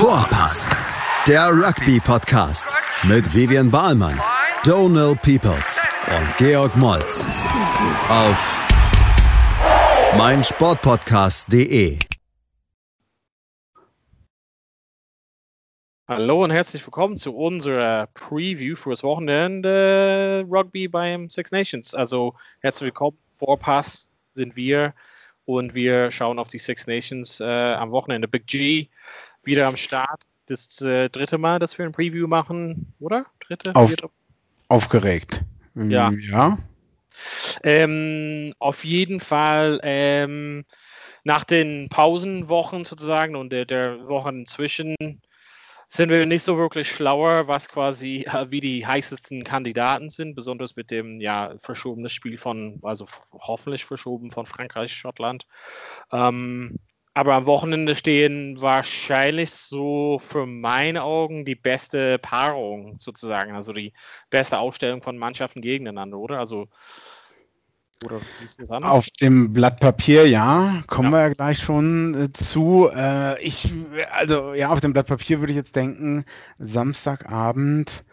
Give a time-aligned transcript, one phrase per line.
[0.00, 0.74] Vorpass,
[1.28, 4.18] der Rugby-Podcast mit Vivian Bahlmann,
[4.64, 7.26] Donal Peoples und Georg Moltz
[8.08, 8.66] auf
[10.16, 11.98] meinsportpodcast.de.
[16.08, 21.94] Hallo und herzlich willkommen zu unserer Preview für das Wochenende Rugby beim Six Nations.
[21.94, 24.94] Also herzlich willkommen, Vorpass sind wir
[25.44, 28.28] und wir schauen auf die Six Nations äh, am Wochenende.
[28.28, 28.88] Big G
[29.42, 30.22] wieder am Start.
[30.46, 33.26] Das äh, dritte Mal, dass wir ein Preview machen, oder?
[33.46, 33.74] Dritte?
[33.74, 33.92] Auf,
[34.68, 35.42] aufgeregt.
[35.74, 36.10] Ja.
[36.10, 36.58] ja.
[37.62, 40.64] Ähm, auf jeden Fall ähm,
[41.24, 44.96] nach den Pausenwochen sozusagen und der, der Wochen zwischen
[45.92, 50.76] sind wir nicht so wirklich schlauer, was quasi äh, wie die heißesten Kandidaten sind, besonders
[50.76, 55.46] mit dem ja verschobenen Spiel von, also hoffentlich verschoben von Frankreich, Schottland.
[56.12, 56.76] Ähm,
[57.14, 63.92] aber am Wochenende stehen wahrscheinlich so für meine Augen die beste Paarung sozusagen, also die
[64.30, 66.38] beste Aufstellung von Mannschaften gegeneinander, oder?
[66.38, 66.68] Also
[68.04, 68.92] oder siehst du das anders?
[68.92, 71.18] Auf dem Blatt Papier, ja, kommen ja.
[71.18, 72.88] wir ja gleich schon äh, zu.
[72.94, 73.74] Äh, ich,
[74.10, 76.24] also ja, auf dem Blatt Papier würde ich jetzt denken,
[76.58, 78.04] Samstagabend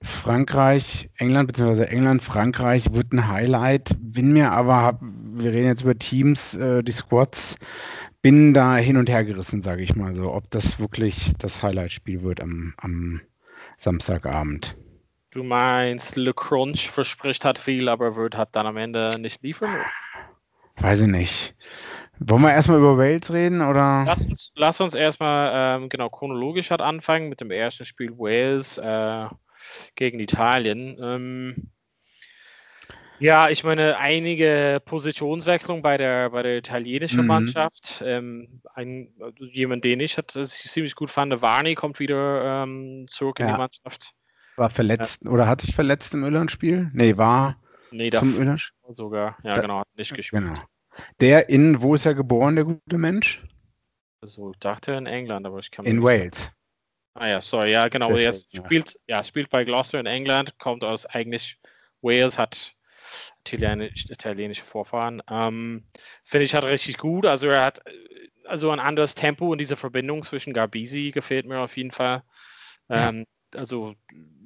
[0.00, 3.96] Frankreich, England, beziehungsweise England, Frankreich wird ein Highlight.
[4.00, 7.56] Bin mir aber, hab, wir reden jetzt über Teams, äh, die Squads,
[8.22, 12.22] bin da hin und her gerissen, sage ich mal so, ob das wirklich das Highlight-Spiel
[12.22, 13.20] wird am, am
[13.76, 14.76] Samstagabend.
[15.30, 19.70] Du meinst, Le Crunch verspricht hat viel, aber wird hat dann am Ende nicht liefern?
[20.76, 21.54] Weiß ich nicht.
[22.20, 24.04] Wollen wir erstmal über Wales reden oder?
[24.06, 28.78] Lass uns, lass uns erstmal ähm, genau chronologisch hat anfangen mit dem ersten Spiel Wales
[28.78, 29.26] äh,
[29.94, 30.96] gegen Italien.
[31.00, 31.70] Ähm,
[33.18, 37.26] ja, ich meine, einige Positionswechslungen bei der, bei der italienischen mhm.
[37.26, 38.02] Mannschaft.
[38.04, 43.46] Ähm, ein, jemand, den ich hat, ziemlich gut fand, Varney kommt wieder ähm, zurück ja.
[43.46, 44.12] in die Mannschaft.
[44.56, 45.30] War verletzt ja.
[45.30, 46.90] oder hat sich verletzt im Irland-Spiel?
[46.92, 49.36] Nee, war nee, zum Irland sogar.
[49.42, 50.42] Ja, da, genau, hat nicht gespielt.
[50.42, 50.60] Genau.
[51.20, 53.42] Der in, wo ist er geboren, der gute Mensch?
[54.20, 56.50] Also, ich dachte in England, aber ich kann In Wales.
[57.14, 58.08] Ah ja, sorry, ja, genau.
[58.08, 59.16] Deswegen, er spielt, ja.
[59.16, 61.58] ja, spielt bei Gloucester in England, kommt aus eigentlich
[62.02, 62.74] Wales, hat
[64.10, 65.22] italienische Vorfahren.
[65.30, 65.84] Ähm,
[66.24, 67.26] Finde ich hat richtig gut.
[67.26, 67.82] Also er hat
[68.44, 72.22] also ein anderes Tempo und diese Verbindung zwischen Garbisi gefällt mir auf jeden Fall.
[72.88, 73.24] Ähm,
[73.54, 73.94] also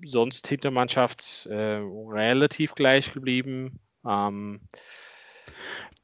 [0.04, 3.80] sonst Hintermannschaft äh, relativ gleich geblieben.
[4.06, 4.60] Ähm,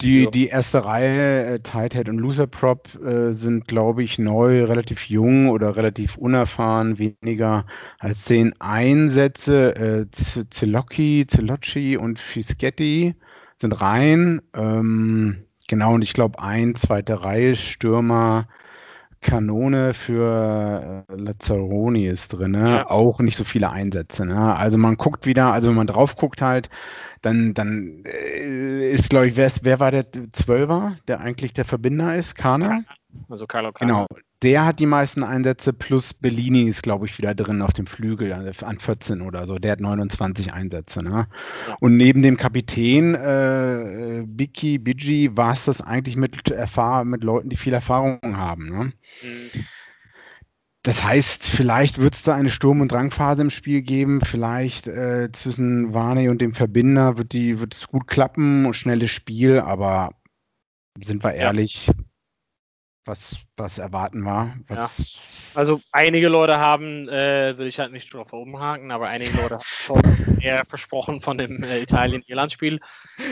[0.01, 0.31] die, ja.
[0.31, 5.49] die erste Reihe, äh, Tighthead und Loser Prop, äh, sind, glaube ich, neu, relativ jung
[5.49, 7.67] oder relativ unerfahren, weniger
[7.99, 9.75] als zehn Einsätze.
[9.75, 10.07] Äh,
[10.51, 13.17] Zelocchi, Zelocci und Fischetti
[13.57, 14.41] sind rein.
[14.55, 18.47] Ähm, genau, und ich glaube, ein, zweite Reihe Stürmer
[19.21, 22.71] Kanone für äh, Lazzaroni ist drin, ne?
[22.71, 22.91] Ja.
[22.91, 24.25] auch nicht so viele Einsätze.
[24.25, 24.57] Ne?
[24.57, 26.71] Also man guckt wieder, also wenn man drauf guckt halt,
[27.23, 32.15] dann, dann äh, ist, glaube ich, wer, wer war der Zwölfer, der eigentlich der Verbinder
[32.15, 32.35] ist?
[32.35, 32.83] Kana?
[33.29, 33.93] Also Carlo Kana.
[33.93, 34.07] Genau,
[34.43, 38.33] der hat die meisten Einsätze plus Bellini ist, glaube ich, wieder drin auf dem Flügel
[38.33, 39.59] an 14 oder so.
[39.59, 41.03] Der hat 29 Einsätze.
[41.03, 41.27] Ne?
[41.67, 41.77] Ja.
[41.81, 47.49] Und neben dem Kapitän äh, Biki, Bigi war es das eigentlich mit, Erfahr mit Leuten,
[47.49, 48.69] die viel Erfahrung haben.
[48.69, 48.85] Ne?
[49.23, 49.65] Mhm.
[50.85, 54.21] Das heißt, vielleicht wird es da eine Sturm- und Drangphase im Spiel geben.
[54.21, 57.35] Vielleicht äh, zwischen Warney und dem Verbinder wird
[57.75, 60.15] es gut klappen und schnelles Spiel, aber
[61.03, 61.95] sind wir ehrlich, ja
[63.09, 64.57] was, was erwarten war.
[64.69, 65.21] Was ja.
[65.55, 69.65] Also einige Leute haben, äh, will ich halt nicht drauf umhaken, aber einige Leute haben
[69.65, 70.03] schon
[70.41, 72.81] eher versprochen von dem äh, Italien-Irland-Spiel.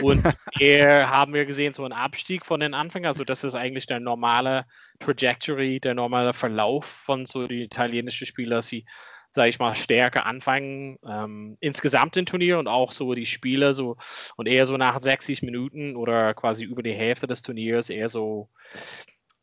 [0.01, 0.25] Und
[0.59, 3.09] eher haben wir gesehen, so einen Abstieg von den Anfängern.
[3.09, 4.65] Also das ist eigentlich der normale
[4.99, 8.85] Trajectory, der normale Verlauf von so die italienischen Spieler, sie
[9.31, 13.97] sage ich mal, stärker anfangen, ähm, insgesamt im Turnier und auch so die Spiele so
[14.35, 18.49] und eher so nach 60 Minuten oder quasi über die Hälfte des Turniers eher so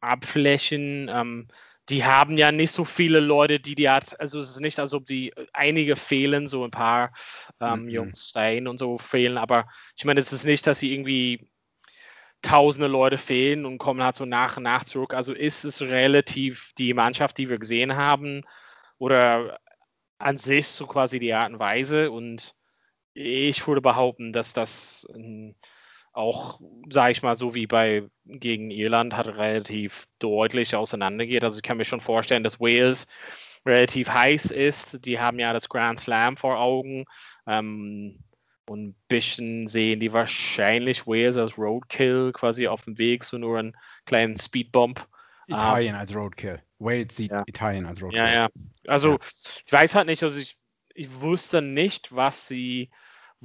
[0.04, 1.10] abflächen.
[1.12, 1.48] Ähm,
[1.88, 4.94] die haben ja nicht so viele Leute, die die hat, also es ist nicht, als
[4.94, 7.12] ob die einige fehlen, so ein paar
[7.60, 7.88] ähm, mhm.
[7.88, 11.46] Jungs Stein und so fehlen, aber ich meine, es ist nicht, dass sie irgendwie
[12.40, 15.14] tausende Leute fehlen und kommen halt so nach und nach zurück.
[15.14, 18.42] Also ist es relativ die Mannschaft, die wir gesehen haben,
[18.98, 19.58] oder
[20.18, 22.54] an sich so quasi die Art und Weise und
[23.12, 25.54] ich würde behaupten, dass das ein
[26.14, 31.44] auch, sage ich mal, so wie bei gegen Irland, hat relativ deutlich auseinandergeht.
[31.44, 33.06] Also ich kann mir schon vorstellen, dass Wales
[33.66, 35.04] relativ heiß ist.
[35.04, 37.04] Die haben ja das Grand Slam vor Augen.
[37.46, 38.18] Ähm,
[38.66, 43.58] und ein bisschen sehen die wahrscheinlich Wales als Roadkill quasi auf dem Weg, so nur
[43.58, 43.76] einen
[44.06, 45.06] kleinen Speedbump.
[45.46, 46.62] Italien um, als Roadkill.
[46.78, 47.42] Wales sieht ja.
[47.46, 48.20] Italien als Roadkill.
[48.20, 48.48] Ja, ja.
[48.86, 49.18] Also ja.
[49.66, 50.56] ich weiß halt nicht, also ich,
[50.94, 52.90] ich wusste nicht, was sie,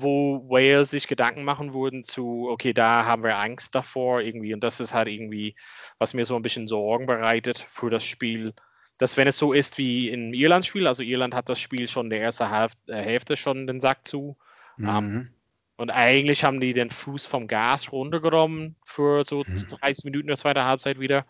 [0.02, 4.54] wo Wales sich Gedanken machen würden zu, okay, da haben wir Angst davor irgendwie.
[4.54, 5.56] Und das ist halt irgendwie,
[5.98, 8.54] was mir so ein bisschen Sorgen bereitet für das Spiel.
[8.98, 12.10] Dass wenn es so ist wie im Irland-Spiel, also Irland hat das Spiel schon in
[12.12, 14.38] der ersten Hälfte, äh, Hälfte schon den Sack zu.
[14.78, 14.90] Mhm.
[14.90, 15.30] Um, ähm,
[15.78, 20.12] und eigentlich haben die den Fuß vom Gas runtergenommen für so 30 mhm.
[20.12, 21.26] Minuten der zweiten Halbzeit wieder.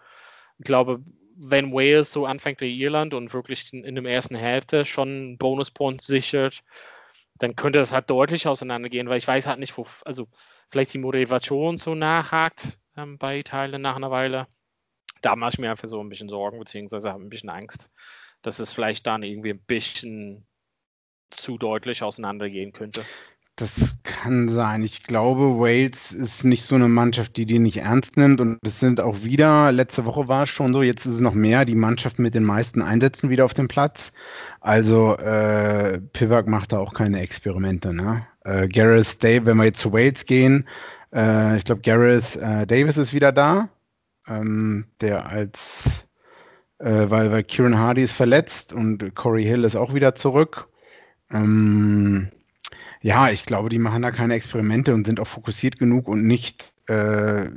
[0.58, 1.02] Ich glaube,
[1.38, 6.02] wenn Wales so anfängt wie Irland und wirklich in, in der ersten Hälfte schon Bonuspunkt
[6.02, 6.64] sichert,
[7.40, 10.28] dann könnte das halt deutlich auseinandergehen, weil ich weiß halt nicht, wo, also
[10.70, 14.48] vielleicht die Motivation so nachhakt ähm, bei Italien nach einer Weile.
[15.22, 17.90] Da mache ich mir einfach so ein bisschen Sorgen, beziehungsweise habe ein bisschen Angst,
[18.42, 20.48] dass es vielleicht dann irgendwie ein bisschen
[21.32, 23.06] zu deutlich auseinandergehen könnte.
[23.60, 24.84] Das kann sein.
[24.84, 28.40] Ich glaube, Wales ist nicht so eine Mannschaft, die die nicht ernst nimmt.
[28.40, 31.34] Und es sind auch wieder, letzte Woche war es schon so, jetzt ist es noch
[31.34, 34.14] mehr, die Mannschaft mit den meisten Einsätzen wieder auf dem Platz.
[34.62, 37.94] Also äh, Pivak macht da auch keine Experimente.
[37.94, 38.26] Ne?
[38.46, 40.66] Äh, Gareth Davis, wenn wir jetzt zu Wales gehen,
[41.14, 43.68] äh, ich glaube, Gareth äh, Davis ist wieder da,
[44.26, 46.06] ähm, der als,
[46.78, 50.70] äh, weil, weil Kieran Hardy ist verletzt und Corey Hill ist auch wieder zurück.
[51.30, 52.30] Ähm,
[53.02, 56.74] ja, ich glaube, die machen da keine Experimente und sind auch fokussiert genug und nicht,
[56.88, 57.50] äh,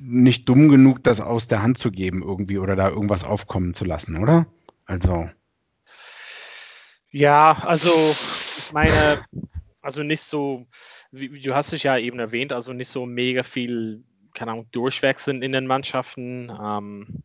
[0.00, 3.84] nicht dumm genug, das aus der Hand zu geben irgendwie oder da irgendwas aufkommen zu
[3.84, 4.46] lassen, oder?
[4.86, 5.28] Also.
[7.10, 9.22] Ja, also ich meine,
[9.82, 10.66] also nicht so,
[11.10, 14.02] wie, du hast es ja eben erwähnt, also nicht so mega viel,
[14.32, 16.50] keine Ahnung, Durchwechseln in den Mannschaften.
[16.50, 17.22] Ähm,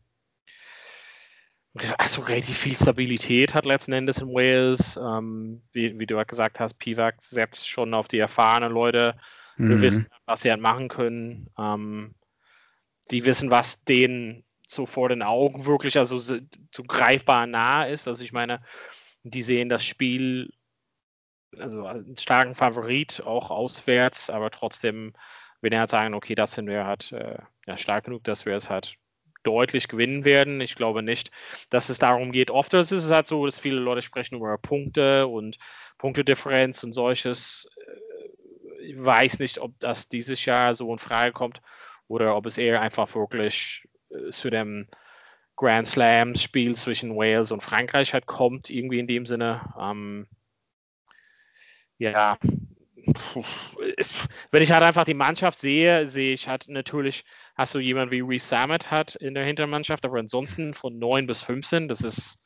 [1.98, 4.98] also relativ viel Stabilität hat letzten Endes in Wales.
[4.98, 9.18] Ähm, wie, wie, du gesagt hast, Pivak setzt schon auf die erfahrenen Leute.
[9.58, 9.70] Mhm.
[9.70, 11.50] Wir wissen, was sie halt machen können.
[11.58, 12.16] Ähm,
[13.12, 16.38] die wissen, was denen so vor den Augen wirklich also so,
[16.74, 18.08] so greifbar nah ist.
[18.08, 18.62] Also ich meine,
[19.24, 20.52] die sehen das Spiel,
[21.58, 25.14] also einen starken Favorit, auch auswärts, aber trotzdem,
[25.62, 28.56] wenn er halt sagen, okay, das sind wir halt äh, ja, stark genug, dass wir
[28.56, 28.98] es halt
[29.48, 30.60] deutlich gewinnen werden.
[30.62, 31.32] Ich glaube nicht,
[31.70, 32.52] dass es darum geht.
[32.52, 35.58] Oft ist es halt so, dass viele Leute sprechen über Punkte und
[35.98, 37.70] Punktedifferenz und solches.
[38.82, 41.62] Ich weiß nicht, ob das dieses Jahr so in Frage kommt
[42.08, 44.88] oder ob es eher einfach wirklich äh, zu dem
[45.56, 49.74] Grand Slam Spiel zwischen Wales und Frankreich halt kommt, irgendwie in dem Sinne.
[49.80, 50.28] Ähm,
[51.98, 52.38] ja,
[54.52, 57.24] wenn ich halt einfach die Mannschaft sehe, sehe ich halt natürlich,
[57.56, 61.42] hast du jemanden wie Reese Samet hat in der Hintermannschaft, aber ansonsten von 9 bis
[61.42, 62.40] 15, das ist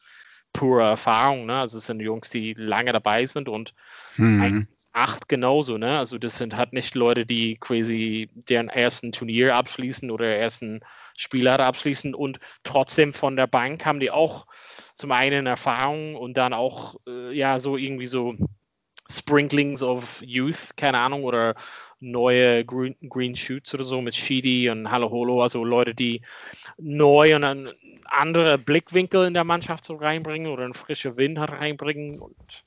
[0.53, 1.59] pure Erfahrung, ne?
[1.59, 3.73] Also es sind Jungs, die lange dabei sind und
[4.17, 4.67] mhm.
[4.91, 5.97] acht genauso, ne?
[5.97, 10.81] Also das sind halt nicht Leute, die quasi deren ersten Turnier abschließen oder ersten
[11.17, 14.47] Spieler abschließen und trotzdem von der Bank haben die auch
[14.95, 18.35] zum einen Erfahrung und dann auch äh, ja so irgendwie so
[19.17, 21.55] Sprinklings of Youth, keine Ahnung, oder
[21.99, 26.21] neue Green, Green Shoots oder so mit Sheedy und Holo, also Leute, die
[26.77, 27.69] neu und einen
[28.05, 32.19] anderen Blickwinkel in der Mannschaft so reinbringen oder einen frischen Wind reinbringen.
[32.19, 32.63] Und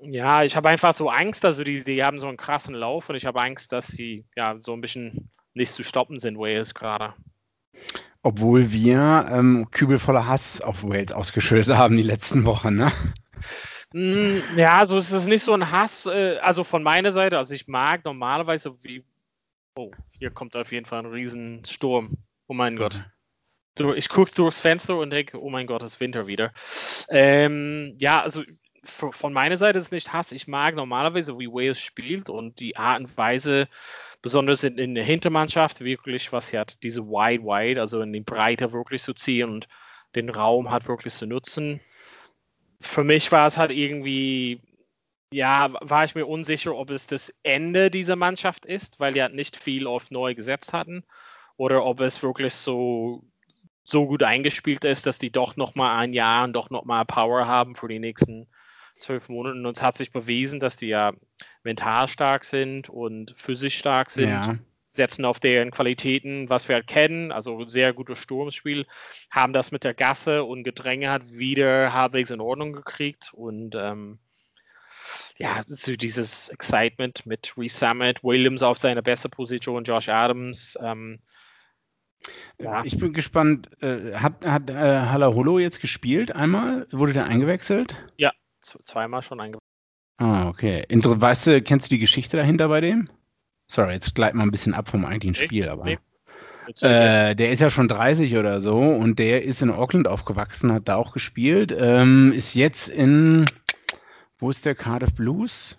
[0.00, 3.16] ja, ich habe einfach so Angst, also die, die haben so einen krassen Lauf und
[3.16, 7.14] ich habe Angst, dass sie ja so ein bisschen nicht zu stoppen sind, Wales gerade.
[8.22, 12.92] Obwohl wir ähm, Kübel Hass auf Wales ausgeschüttet haben die letzten Wochen, ne?
[13.96, 17.38] Hm, ja, so ist es nicht so ein Hass, äh, also von meiner Seite.
[17.38, 19.02] Also ich mag normalerweise wie.
[19.74, 22.18] Oh, hier kommt auf jeden Fall ein Riesensturm.
[22.46, 23.02] Oh mein Gott.
[23.94, 26.52] Ich gucke durchs Fenster und denke, oh mein Gott, es ist Winter wieder.
[27.08, 28.42] Ähm, ja, also
[28.84, 30.30] von meiner Seite ist es nicht Hass.
[30.30, 33.66] Ich mag normalerweise, wie Wales spielt und die Art und Weise,
[34.20, 38.20] besonders in, in der Hintermannschaft, wirklich, was sie hat, diese Wide Wide, also in die
[38.20, 39.68] Breite wirklich zu ziehen und
[40.14, 41.80] den Raum hat wirklich zu nutzen
[42.86, 44.60] für mich war es halt irgendwie,
[45.32, 49.34] ja, war ich mir unsicher, ob es das Ende dieser Mannschaft ist, weil die halt
[49.34, 51.04] nicht viel auf neu gesetzt hatten,
[51.56, 53.24] oder ob es wirklich so,
[53.84, 57.74] so gut eingespielt ist, dass die doch nochmal ein Jahr und doch nochmal Power haben
[57.74, 58.46] für die nächsten
[58.98, 59.56] zwölf Monate.
[59.56, 61.12] Und es hat sich bewiesen, dass die ja
[61.62, 64.28] mental stark sind und physisch stark sind.
[64.28, 64.58] Ja
[64.96, 68.86] setzen auf deren Qualitäten, was wir halt kennen, also sehr gutes Sturmspiel,
[69.30, 74.18] haben das mit der Gasse und Gedränge hat wieder halbwegs in Ordnung gekriegt und ähm,
[75.38, 80.78] ja, so dieses Excitement mit Reese Summit, Williams auf seine beste Position, Josh Adams.
[80.82, 81.20] Ähm,
[82.58, 82.82] ja.
[82.84, 86.86] Ich bin gespannt, äh, hat, hat äh, Halaholo jetzt gespielt einmal?
[86.90, 87.96] Wurde der eingewechselt?
[88.16, 89.62] Ja, zweimal schon eingewechselt.
[90.18, 90.84] Ah, okay.
[90.88, 93.10] Inter weißt du, kennst du die Geschichte dahinter bei dem?
[93.68, 95.84] Sorry, jetzt gleiten wir ein bisschen ab vom eigentlichen nee, Spiel, aber.
[95.84, 95.98] Nee.
[96.80, 100.88] Äh, der ist ja schon 30 oder so und der ist in Auckland aufgewachsen, hat
[100.88, 103.46] da auch gespielt, ähm, ist jetzt in,
[104.38, 105.78] wo ist der Cardiff Blues?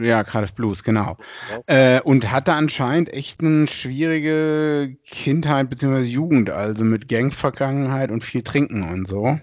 [0.00, 1.18] Ja, Cardiff Blues, genau.
[1.66, 6.00] Äh, und hatte anscheinend echt eine schwierige Kindheit bzw.
[6.00, 9.38] Jugend, also mit Gangvergangenheit und viel Trinken und so.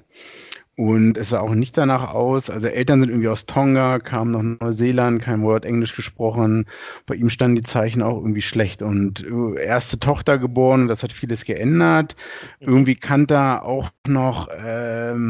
[0.79, 2.51] Und es sah auch nicht danach aus.
[2.51, 6.67] Also Eltern sind irgendwie aus Tonga, kamen nach Neuseeland, kein Wort Englisch gesprochen.
[7.07, 8.84] Bei ihm standen die Zeichen auch irgendwie schlecht.
[8.84, 12.15] Und äh, erste Tochter geboren, das hat vieles geändert.
[12.60, 15.24] Irgendwie kannte er auch noch, ähm,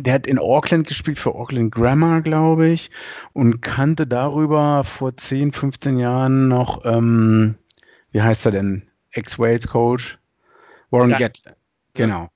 [0.00, 2.90] der hat in Auckland gespielt für Auckland Grammar, glaube ich.
[3.32, 7.54] Und kannte darüber vor 10, 15 Jahren noch, ähm,
[8.12, 8.82] wie heißt er denn?
[9.12, 10.18] Ex-Wales-Coach?
[10.90, 11.12] Warren.
[11.12, 11.56] Gatland.
[11.94, 12.28] Genau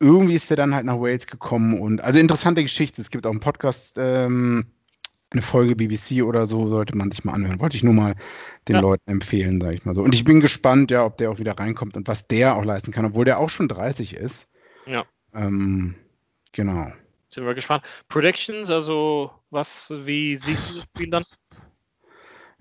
[0.00, 3.00] irgendwie ist er dann halt nach Wales gekommen und also interessante Geschichte.
[3.00, 4.66] Es gibt auch einen Podcast, ähm,
[5.30, 7.60] eine Folge BBC oder so, sollte man sich mal anhören.
[7.60, 8.14] Wollte ich nur mal
[8.68, 8.80] den ja.
[8.80, 10.02] Leuten empfehlen, sage ich mal so.
[10.02, 12.92] Und ich bin gespannt, ja, ob der auch wieder reinkommt und was der auch leisten
[12.92, 14.48] kann, obwohl der auch schon 30 ist.
[14.86, 15.04] Ja.
[15.34, 15.96] Ähm,
[16.52, 16.92] genau.
[17.28, 17.84] Sind wir gespannt.
[18.08, 21.24] Predictions, also was, wie siehst du das Spiel dann?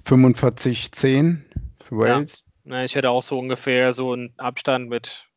[0.06, 1.42] 45-10
[1.84, 2.48] für Wales.
[2.64, 2.84] Ja.
[2.84, 5.28] ich hätte auch so ungefähr so einen Abstand mit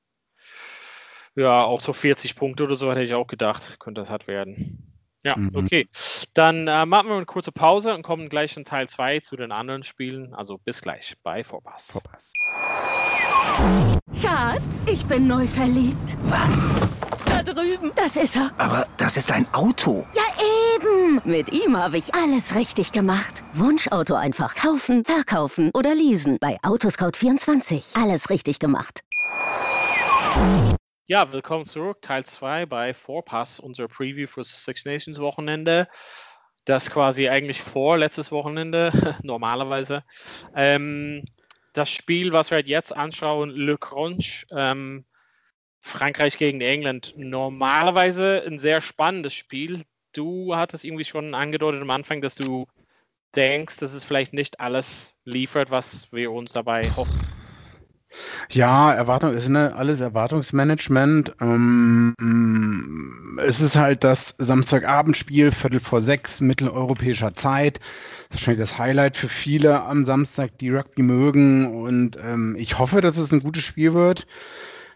[1.39, 4.85] ja, auch so 40 Punkte oder so hätte ich auch gedacht, könnte das hart werden.
[5.25, 5.51] Ja, mhm.
[5.55, 5.89] okay.
[6.35, 9.53] Dann äh, machen wir eine kurze Pause und kommen gleich in Teil 2 zu den
[9.53, 10.35] anderen Spielen.
[10.35, 11.91] Also bis gleich bei Vorpass.
[11.91, 12.33] Vorpass.
[14.21, 16.17] Schatz, ich bin neu verliebt.
[16.25, 16.71] Was?
[17.25, 17.93] Da drüben.
[17.95, 18.51] Das ist er.
[18.59, 20.07] Aber das ist ein Auto.
[20.15, 20.23] Ja,
[20.77, 21.21] eben.
[21.25, 23.43] Mit ihm habe ich alles richtig gemacht.
[23.53, 26.39] Wunschauto einfach kaufen, verkaufen oder leasen.
[26.41, 28.01] Bei Autoscout24.
[28.01, 29.01] Alles richtig gemacht.
[30.37, 30.78] Ja,
[31.33, 32.03] willkommen zurück.
[32.03, 35.89] Teil 2 bei Vorpass, unser Preview für das Six Nations Wochenende.
[36.67, 40.05] Das quasi eigentlich vor letztes Wochenende, normalerweise.
[40.55, 41.25] Ähm,
[41.73, 45.07] das Spiel, was wir halt jetzt anschauen, Le Cronch, ähm,
[45.81, 47.15] Frankreich gegen England.
[47.17, 49.85] Normalerweise ein sehr spannendes Spiel.
[50.13, 52.67] Du hattest irgendwie schon angedeutet am Anfang, dass du
[53.35, 57.19] denkst, dass es vielleicht nicht alles liefert, was wir uns dabei hoffen.
[58.51, 61.35] Ja, Erwartung ist ne, alles Erwartungsmanagement.
[61.41, 62.15] Ähm,
[63.45, 67.79] es ist halt das Samstagabendspiel, Viertel vor sechs, mitteleuropäischer Zeit.
[67.79, 71.83] Das ist wahrscheinlich das Highlight für viele am Samstag, die Rugby mögen.
[71.83, 74.27] Und ähm, ich hoffe, dass es ein gutes Spiel wird.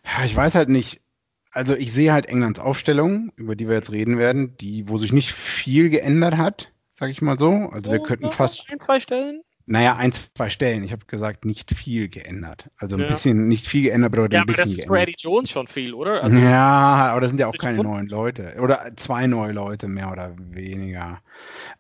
[0.05, 1.03] Ja, ich weiß halt nicht.
[1.51, 5.13] Also ich sehe halt Englands Aufstellung, über die wir jetzt reden werden, die, wo sich
[5.13, 7.69] nicht viel geändert hat, sag ich mal so.
[7.71, 8.65] Also wir könnten fast.
[8.71, 9.43] Ein, zwei Stellen?
[9.67, 10.83] Naja, ein, zwei Stellen.
[10.85, 12.71] Ich habe gesagt, nicht viel geändert.
[12.77, 13.09] Also ein ja.
[13.09, 15.95] bisschen, nicht viel geändert, bedeutet ja, ein bisschen aber das ist Brady Jones schon viel,
[15.95, 16.23] oder?
[16.23, 18.57] Also, ja, aber das sind ja auch keine neuen Leute.
[18.61, 21.21] Oder zwei neue Leute, mehr oder weniger.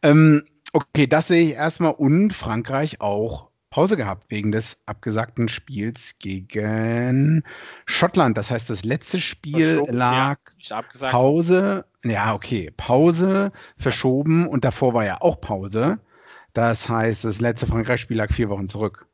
[0.02, 1.92] Ähm, okay, das sehe ich erstmal.
[1.92, 7.42] Und Frankreich auch Pause gehabt wegen des abgesagten Spiels gegen
[7.86, 8.36] Schottland.
[8.36, 11.86] Das heißt, das letzte Spiel lag ja, Pause.
[12.04, 16.00] Ja, okay, Pause, verschoben und davor war ja auch Pause.
[16.52, 19.06] Das heißt, das letzte Frankreich-Spiel lag vier Wochen zurück.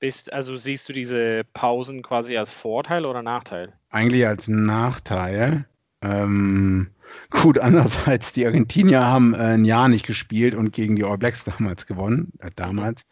[0.00, 3.72] Bist, also siehst du diese Pausen quasi als Vorteil oder Nachteil?
[3.88, 5.66] Eigentlich als Nachteil.
[6.02, 6.90] Ähm,
[7.30, 11.44] gut, andererseits, die Argentinier haben äh, ein Jahr nicht gespielt und gegen die All Blacks
[11.44, 12.32] damals gewonnen.
[12.40, 13.02] Äh, damals.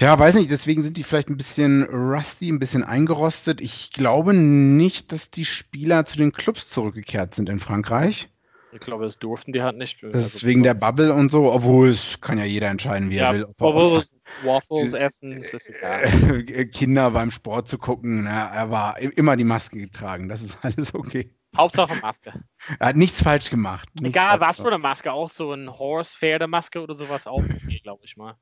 [0.00, 3.60] Ja, weiß nicht, deswegen sind die vielleicht ein bisschen rusty, ein bisschen eingerostet.
[3.60, 8.28] Ich glaube nicht, dass die Spieler zu den Clubs zurückgekehrt sind in Frankreich.
[8.76, 10.02] Ich glaube, das durften die halt nicht.
[10.02, 13.16] Das also, ist wegen der Bubble und so, obwohl es kann ja jeder entscheiden, wie
[13.16, 13.46] ja, er will.
[13.56, 14.12] Bubbles,
[14.44, 16.44] Waffles essen, ist das egal.
[16.72, 20.94] Kinder beim Sport zu gucken, na, er war immer die Maske getragen, das ist alles
[20.94, 21.32] okay.
[21.56, 22.32] Hauptsache Maske.
[22.80, 23.88] Er hat nichts falsch gemacht.
[23.94, 28.02] Nichts Egal, was für eine Maske, auch so ein Horse-Pferdemaske oder sowas auch okay, glaube
[28.04, 28.34] ich mal.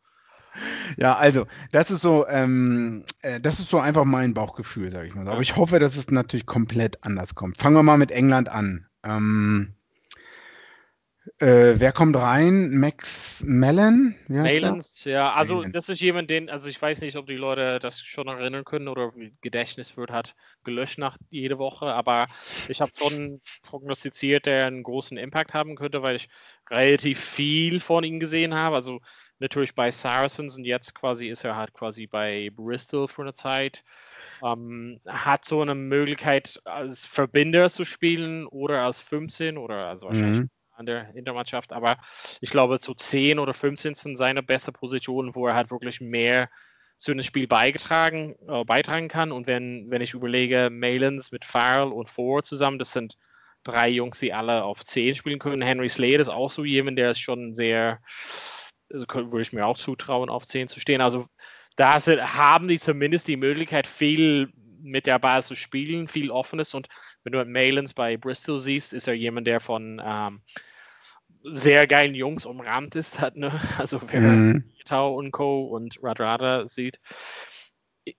[0.97, 5.15] Ja, also, das ist so, ähm, äh, das ist so einfach mein Bauchgefühl, sage ich
[5.15, 5.29] mal.
[5.29, 7.59] Aber ich hoffe, dass es natürlich komplett anders kommt.
[7.59, 8.87] Fangen wir mal mit England an.
[9.05, 9.75] Ähm,
[11.39, 12.77] äh, wer kommt rein?
[12.79, 14.15] Max Mellon?
[14.29, 15.33] Malens, ja.
[15.33, 15.73] Also Malin.
[15.73, 18.89] das ist jemand, den, also ich weiß nicht, ob die Leute das schon erinnern können
[18.89, 22.27] oder Gedächtnis wird hat gelöscht nach jede Woche, aber
[22.69, 26.29] ich habe schon prognostiziert, der einen großen Impact haben könnte, weil ich
[26.71, 28.77] relativ viel von ihm gesehen habe.
[28.77, 29.01] Also
[29.39, 33.85] natürlich bei Saracens und jetzt quasi ist er halt quasi bei Bristol für eine Zeit.
[34.43, 40.41] Ähm, hat so eine Möglichkeit als Verbinder zu spielen oder als 15 oder also wahrscheinlich
[40.41, 41.99] mhm an der Intermannschaft, aber
[42.41, 46.49] ich glaube, zu 10 oder 15 sind seine beste Positionen, wo er halt wirklich mehr
[46.97, 49.33] zu einem Spiel beigetragen, äh, beitragen kann.
[49.33, 53.17] Und wenn, wenn ich überlege, Malins mit Farrell und Ford zusammen, das sind
[53.65, 55.63] drei Jungs, die alle auf 10 spielen können.
[55.63, 58.01] Henry Slade ist auch so jemand, der ist schon sehr,
[58.93, 61.01] also würde ich mir auch zutrauen, auf 10 zu stehen.
[61.01, 61.27] Also
[61.77, 66.75] da sind, haben die zumindest die Möglichkeit, viel mit der Ball zu spielen, viel offenes.
[66.75, 66.89] Und
[67.25, 70.43] wenn du Malins bei Bristol siehst, ist er jemand, der von ähm,
[71.43, 73.21] sehr geilen Jungs umrahmt ist.
[73.21, 73.51] Hat, ne?
[73.79, 74.65] Also wer mhm.
[74.85, 75.65] Tau und Co.
[75.65, 77.01] und Radrada sieht.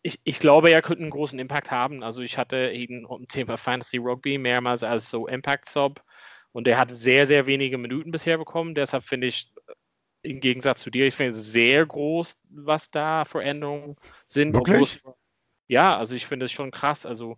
[0.01, 2.01] Ich, ich, glaube, er könnte einen großen Impact haben.
[2.01, 6.01] Also ich hatte ihn im Thema Fantasy Rugby mehrmals als so Impact-Sub
[6.53, 8.73] und er hat sehr, sehr wenige Minuten bisher bekommen.
[8.73, 9.51] Deshalb finde ich
[10.23, 13.95] im Gegensatz zu dir, ich finde es sehr groß, was da Veränderungen
[14.25, 14.55] sind.
[14.55, 15.01] Wirklich?
[15.67, 17.05] ja, also ich finde es schon krass.
[17.05, 17.37] Also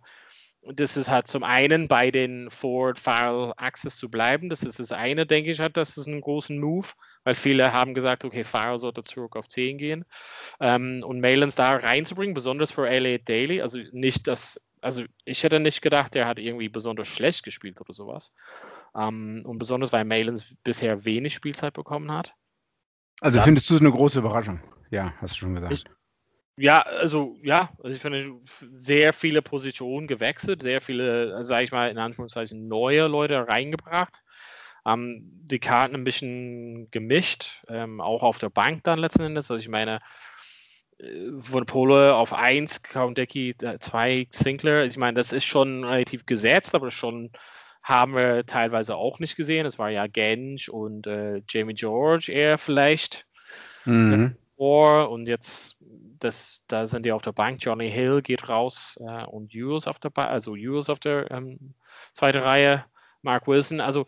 [0.62, 4.48] das ist halt zum einen bei den Forward File Access zu bleiben.
[4.48, 6.88] Das ist das eine, denke ich, hat das ist einen großen Move,
[7.24, 10.04] weil viele haben gesagt, okay, File sollte zurück auf 10 gehen.
[10.60, 15.60] Ähm, und Malins da reinzubringen, besonders für LA Daily, also nicht das, also ich hätte
[15.60, 18.32] nicht gedacht, der hat irgendwie besonders schlecht gespielt oder sowas.
[18.96, 22.34] Ähm, und besonders, weil Malins bisher wenig Spielzeit bekommen hat.
[23.20, 24.60] Also findest du es eine große Überraschung?
[24.90, 25.72] Ja, hast du schon gesagt.
[25.72, 25.84] Ich,
[26.58, 28.40] ja, also ja, also ich finde
[28.78, 34.22] sehr viele Positionen gewechselt, sehr viele, sage ich mal in Anführungszeichen, neue Leute reingebracht.
[34.86, 39.50] Ähm, die Karten ein bisschen gemischt, ähm, auch auf der Bank dann letzten Endes.
[39.50, 40.00] Also ich meine,
[41.40, 44.84] von äh, Pole auf 1, Countdecky 2, Sinclair.
[44.84, 47.30] Ich meine, das ist schon relativ gesetzt, aber schon
[47.82, 49.64] haben wir teilweise auch nicht gesehen.
[49.64, 53.26] Es war ja Gensch und äh, Jamie George eher vielleicht.
[53.84, 55.76] Mhm vor und jetzt,
[56.20, 57.58] das, da sind die auf der Bank.
[57.62, 61.74] Johnny Hill geht raus äh, und Hughes auf der Bank, also Hughes auf der ähm,
[62.12, 62.84] zweiten Reihe,
[63.22, 63.80] Mark Wilson.
[63.80, 64.06] Also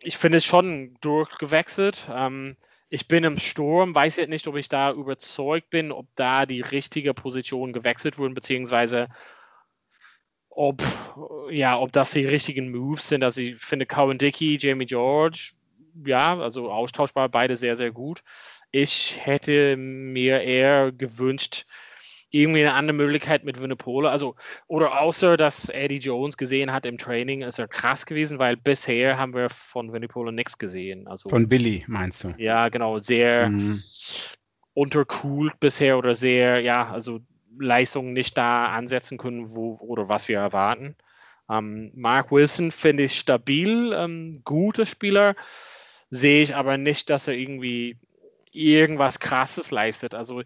[0.00, 2.08] ich finde es schon durchgewechselt.
[2.10, 2.56] Ähm,
[2.88, 6.60] ich bin im Sturm, weiß jetzt nicht, ob ich da überzeugt bin, ob da die
[6.60, 9.08] richtige Position gewechselt wurden, beziehungsweise
[10.48, 10.82] ob,
[11.50, 13.24] ja, ob das die richtigen Moves sind.
[13.24, 15.52] Also ich finde Cowan Dickey, Jamie George,
[16.04, 18.22] ja, also austauschbar, beide sehr, sehr gut.
[18.70, 21.66] Ich hätte mir eher gewünscht,
[22.30, 24.10] irgendwie eine andere Möglichkeit mit Winnipole.
[24.10, 28.56] Also, oder außer, dass Eddie Jones gesehen hat im Training, ist er krass gewesen, weil
[28.56, 31.06] bisher haben wir von Winnipole nichts gesehen.
[31.06, 32.34] Also, von Billy, meinst du?
[32.36, 33.80] Ja, genau, sehr mhm.
[34.74, 37.20] unterkühlt bisher oder sehr, ja, also
[37.58, 40.96] Leistungen nicht da ansetzen können, wo oder was wir erwarten.
[41.48, 45.36] Ähm, Mark Wilson finde ich stabil, ähm, guter Spieler,
[46.10, 47.98] sehe ich aber nicht, dass er irgendwie
[48.56, 50.14] irgendwas Krasses leistet.
[50.14, 50.42] Also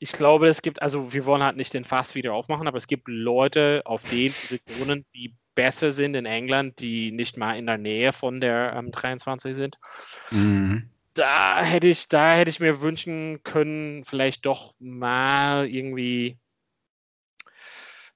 [0.00, 2.86] ich glaube, es gibt, also wir wollen halt nicht den Fass wieder aufmachen, aber es
[2.86, 7.78] gibt Leute auf den Positionen, die besser sind in England, die nicht mal in der
[7.78, 9.78] Nähe von der ähm, 23 sind.
[10.30, 10.90] Mhm.
[11.14, 16.38] Da hätte ich, da hätte ich mir wünschen können, vielleicht doch mal irgendwie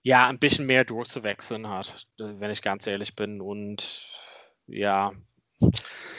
[0.03, 3.41] ja ein bisschen mehr durchzuwechseln hat, wenn ich ganz ehrlich bin.
[3.41, 4.05] Und
[4.67, 5.13] ja,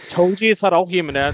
[0.10, 1.34] Toji ist halt auch jemand, der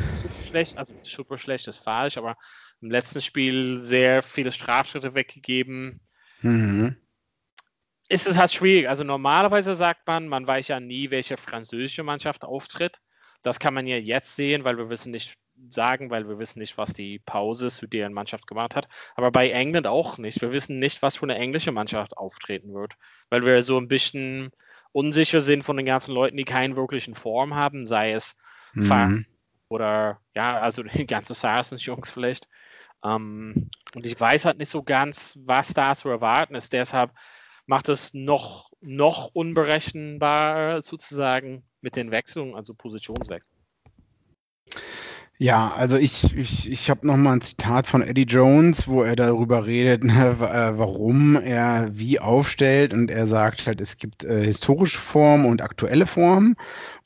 [0.56, 2.38] schlecht, also super schlecht ist falsch, aber
[2.82, 6.00] im letzten Spiel sehr viele Strafschritte weggegeben.
[6.42, 6.96] Mhm.
[8.08, 8.88] Ist es halt schwierig.
[8.88, 13.00] Also normalerweise sagt man, man weiß ja nie, welche französische Mannschaft auftritt.
[13.42, 15.36] Das kann man ja jetzt sehen, weil wir wissen nicht
[15.70, 18.88] sagen, weil wir wissen nicht, was die Pause zu deren Mannschaft gemacht hat.
[19.16, 20.42] Aber bei England auch nicht.
[20.42, 22.94] Wir wissen nicht, was für eine englische Mannschaft auftreten wird,
[23.30, 24.52] weil wir so ein bisschen
[24.92, 28.38] unsicher sind von den ganzen Leuten, die keinen wirklichen Form haben, sei es
[28.74, 29.26] mhm.
[29.76, 32.48] Oder ja, also die ganzen Saracens-Jungs vielleicht.
[33.04, 36.74] Ähm, und ich weiß halt nicht so ganz, was da zu erwarten ist.
[36.74, 37.12] Deshalb
[37.68, 43.55] macht es noch, noch unberechenbar sozusagen mit den Wechselungen, also Positionswechseln.
[45.38, 49.66] Ja, also ich, ich, ich habe nochmal ein Zitat von Eddie Jones, wo er darüber
[49.66, 52.94] redet, ne, äh, warum er wie aufstellt.
[52.94, 56.56] Und er sagt halt, es gibt äh, historische Formen und aktuelle Formen.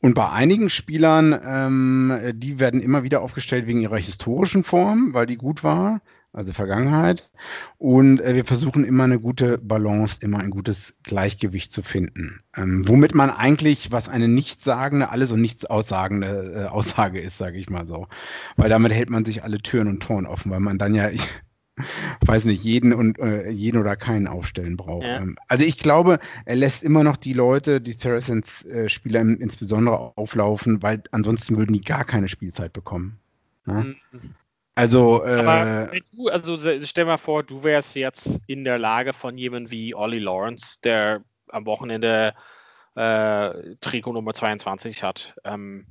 [0.01, 5.25] Und bei einigen Spielern, ähm, die werden immer wieder aufgestellt wegen ihrer historischen Form, weil
[5.25, 7.29] die gut war also Vergangenheit.
[7.77, 12.41] Und äh, wir versuchen immer eine gute Balance, immer ein gutes Gleichgewicht zu finden.
[12.55, 17.57] Ähm, womit man eigentlich, was eine nichtssagende, alles und nichts aussagende äh, Aussage ist, sage
[17.57, 18.07] ich mal so.
[18.57, 21.27] Weil damit hält man sich alle Türen und Toren offen, weil man dann ja, ich
[22.25, 25.05] weiß nicht, jeden und äh, jeden oder keinen aufstellen braucht.
[25.05, 25.17] Ja.
[25.17, 30.83] Ähm, also ich glaube, er lässt immer noch die Leute, die Saracens-Spieler äh, insbesondere auflaufen,
[30.83, 33.17] weil ansonsten würden die gar keine Spielzeit bekommen.
[33.65, 33.95] Ne?
[34.11, 34.35] Mhm.
[34.79, 39.71] Also, äh, du, also stell mal vor, du wärst jetzt in der Lage von jemandem
[39.71, 42.33] wie Ollie Lawrence, der am Wochenende
[42.95, 45.35] äh, Trikot Nummer 22 hat.
[45.43, 45.85] Ähm,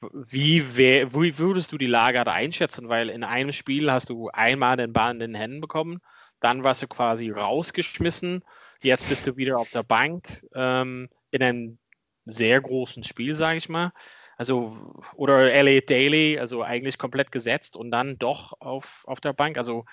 [0.00, 2.88] wie, wär, wie, würdest du die Lage einschätzen?
[2.88, 6.00] Weil in einem Spiel hast du einmal den Ball in den Händen bekommen,
[6.40, 8.42] dann warst du quasi rausgeschmissen,
[8.80, 11.78] jetzt bist du wieder auf der Bank ähm, in einem
[12.24, 13.92] sehr großen Spiel, sage ich mal
[14.36, 14.76] also
[15.14, 19.58] oder LA Daily, also eigentlich komplett gesetzt und dann doch auf, auf der Bank.
[19.58, 19.84] Also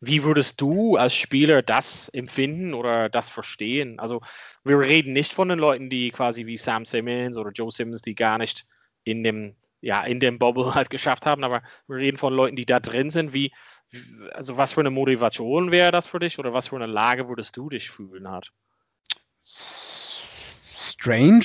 [0.00, 3.98] wie würdest du als Spieler das empfinden oder das verstehen?
[3.98, 4.20] Also
[4.62, 8.14] wir reden nicht von den Leuten, die quasi wie Sam Simmons oder Joe Simmons, die
[8.14, 8.66] gar nicht
[9.04, 12.66] in dem, ja, in dem Bubble halt geschafft haben, aber wir reden von Leuten, die
[12.66, 13.32] da drin sind.
[13.32, 13.52] Wie,
[14.32, 17.56] also was für eine Motivation wäre das für dich oder was für eine Lage würdest
[17.56, 18.50] du dich fühlen hat?
[20.74, 21.44] Strange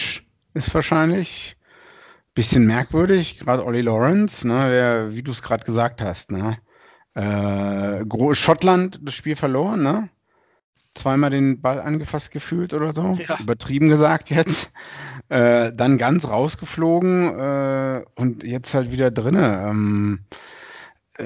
[0.53, 1.55] ist wahrscheinlich
[2.39, 6.57] bisschen merkwürdig, gerade Olli Lawrence, ne, der, wie du es gerade gesagt hast, ne,
[7.13, 10.07] äh, Schottland das Spiel verloren, ne?
[10.95, 13.17] Zweimal den Ball angefasst gefühlt oder so.
[13.27, 13.37] Ja.
[13.41, 14.71] Übertrieben gesagt jetzt.
[15.27, 19.65] Äh, dann ganz rausgeflogen äh, und jetzt halt wieder drinne.
[19.69, 20.19] Ähm,
[21.17, 21.25] äh,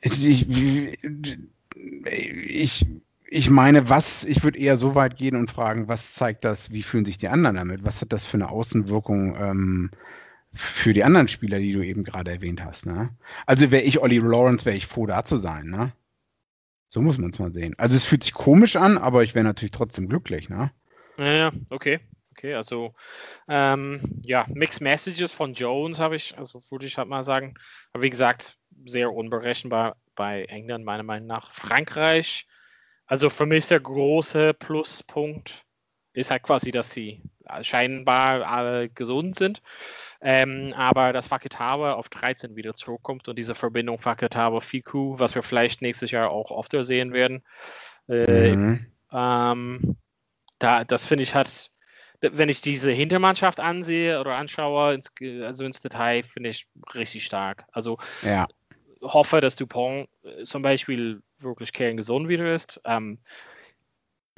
[0.00, 0.98] ich, ich,
[2.48, 2.86] ich
[3.50, 7.04] meine, was, ich würde eher so weit gehen und fragen, was zeigt das, wie fühlen
[7.04, 7.84] sich die anderen damit?
[7.84, 9.90] Was hat das für eine Außenwirkung ähm,
[10.54, 12.86] für die anderen Spieler, die du eben gerade erwähnt hast.
[12.86, 13.10] Ne?
[13.46, 15.66] Also wäre ich Olli Lawrence, wäre ich froh, da zu sein.
[15.66, 15.92] Ne?
[16.88, 17.74] So muss man es mal sehen.
[17.78, 20.48] Also es fühlt sich komisch an, aber ich wäre natürlich trotzdem glücklich.
[20.48, 20.70] Ne?
[21.18, 22.00] Ja, okay.
[22.32, 22.94] Okay, also
[23.46, 27.54] ähm, ja, Mixed Messages von Jones habe ich, also würde ich halt mal sagen.
[27.92, 31.52] Aber wie gesagt, sehr unberechenbar bei England, meiner Meinung nach.
[31.52, 32.48] Frankreich,
[33.12, 35.66] also für mich der große Pluspunkt
[36.14, 37.20] ist halt quasi, dass sie
[37.60, 39.60] scheinbar alle gesund sind.
[40.22, 45.82] Ähm, aber dass Faketawa auf 13 wieder zurückkommt und diese Verbindung Faketawa-Fiku, was wir vielleicht
[45.82, 47.42] nächstes Jahr auch öfter sehen werden,
[48.08, 48.86] äh, mhm.
[49.12, 49.96] ähm,
[50.58, 51.70] da, das finde ich halt,
[52.22, 57.66] wenn ich diese Hintermannschaft ansehe oder anschaue, ins, also ins Detail, finde ich richtig stark.
[57.72, 58.48] Also ja.
[59.02, 62.80] hoffe, dass Dupont äh, zum Beispiel wirklich kerngesund wieder ist.
[62.84, 63.18] Ähm,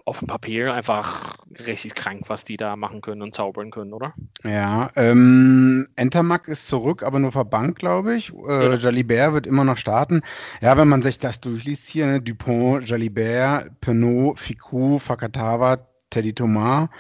[0.07, 4.13] auf dem Papier einfach richtig krank, was die da machen können und zaubern können, oder?
[4.43, 8.33] Ja, ähm, Entermack ist zurück, aber nur verbankt, glaube ich.
[8.35, 8.75] Äh, ja.
[8.75, 10.21] Jalibert wird immer noch starten.
[10.61, 12.21] Ja, wenn man sich das durchliest hier, ne?
[12.21, 15.79] Dupont, Jalibert, Penaud, Ficou, Fakatawa,
[16.11, 16.91] Teddy Thomas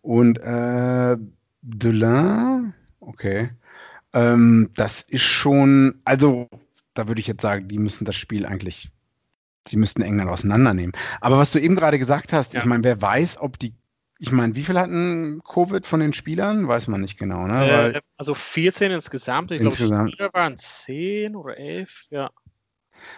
[0.00, 1.16] und äh,
[1.60, 3.50] Delin, okay.
[4.14, 6.48] Ähm, das ist schon, also
[6.94, 8.90] da würde ich jetzt sagen, die müssen das Spiel eigentlich
[9.68, 10.92] sie müssten England auseinandernehmen.
[11.20, 12.60] Aber was du eben gerade gesagt hast, ja.
[12.60, 13.74] ich meine, wer weiß, ob die,
[14.18, 16.68] ich meine, wie viel hatten Covid von den Spielern?
[16.68, 17.94] Weiß man nicht genau, ne?
[17.94, 19.50] Äh, also 14 insgesamt.
[19.50, 22.30] Ich glaube, Spieler waren 10 oder 11, ja.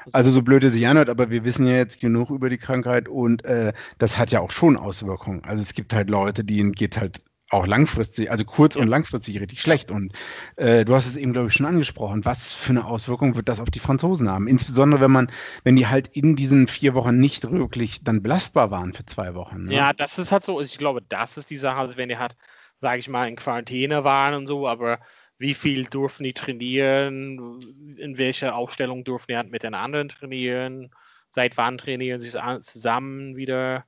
[0.04, 2.58] Also, also so blöd es sich anhört, aber wir wissen ja jetzt genug über die
[2.58, 5.44] Krankheit und äh, das hat ja auch schon Auswirkungen.
[5.44, 8.82] Also es gibt halt Leute, denen geht halt auch langfristig, also kurz- ja.
[8.82, 9.90] und langfristig richtig schlecht.
[9.90, 10.12] Und
[10.56, 12.24] äh, du hast es eben, glaube ich, schon angesprochen.
[12.24, 14.48] Was für eine Auswirkung wird das auf die Franzosen haben?
[14.48, 15.30] Insbesondere, wenn man,
[15.62, 19.64] wenn die halt in diesen vier Wochen nicht wirklich dann belastbar waren für zwei Wochen.
[19.64, 19.74] Ne?
[19.74, 20.60] Ja, das ist halt so.
[20.60, 22.36] Ich glaube, das ist die Sache, also wenn die halt,
[22.78, 24.98] sage ich mal, in Quarantäne waren und so, aber
[25.38, 27.60] wie viel durften die trainieren?
[27.98, 30.90] In welcher Aufstellung durften die halt mit den anderen trainieren?
[31.30, 32.30] Seit wann trainieren sie
[32.62, 33.84] zusammen wieder?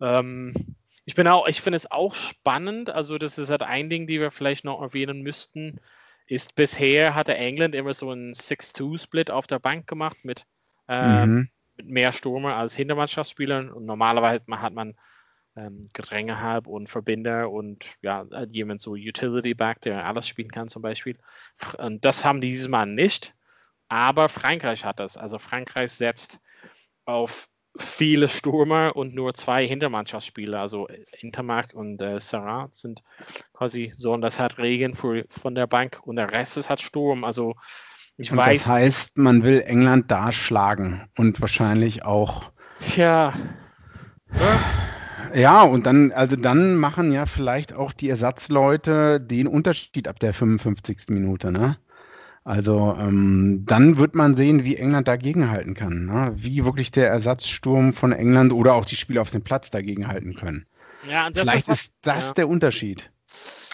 [0.00, 0.52] Ähm,
[1.06, 2.90] ich bin auch, ich finde es auch spannend.
[2.90, 5.80] Also, das ist halt ein Ding, die wir vielleicht noch erwähnen müssten.
[6.26, 10.46] Ist bisher hatte England immer so einen 6-2-Split auf der Bank gemacht mit,
[10.88, 11.48] ähm, mhm.
[11.76, 13.70] mit mehr Stürmer als Hintermannschaftsspielern.
[13.70, 14.96] Und normalerweise hat man
[15.56, 20.82] ähm, Gedränge und Verbinder und ja, jemand so Utility Back, der alles spielen kann zum
[20.82, 21.16] Beispiel.
[21.78, 23.32] Und das haben die dieses Mal nicht.
[23.88, 25.16] Aber Frankreich hat das.
[25.16, 26.40] Also Frankreich setzt
[27.04, 30.88] auf viele Stürmer und nur zwei Hintermannschaftsspieler, also
[31.20, 33.02] Intermark und äh, Sarah sind
[33.52, 36.80] quasi so und das hat Regen für, von der Bank und der Rest ist halt
[36.80, 37.24] Sturm.
[37.24, 37.54] Also
[38.16, 38.62] ich und weiß.
[38.62, 42.50] Das heißt, man will England da schlagen und wahrscheinlich auch.
[42.96, 43.34] Ja.
[45.34, 50.32] Ja, und dann, also dann machen ja vielleicht auch die Ersatzleute den Unterschied ab der
[50.32, 51.08] 55.
[51.08, 51.78] Minute, ne?
[52.46, 56.06] Also ähm, dann wird man sehen, wie England dagegenhalten kann.
[56.06, 56.32] Ne?
[56.36, 60.64] Wie wirklich der Ersatzsturm von England oder auch die Spieler auf dem Platz dagegenhalten können.
[61.10, 62.34] Ja, Vielleicht ist, ist das ja.
[62.34, 63.10] der Unterschied.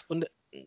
[0.07, 0.25] Und